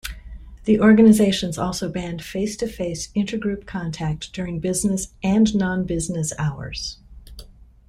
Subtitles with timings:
[0.63, 6.97] The organizations also banned face-to-face intergroup contact during business and non-business hours.